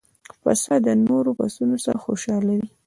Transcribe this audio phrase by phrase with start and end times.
[0.41, 2.67] پسه د نور پسونو سره خوشاله وي.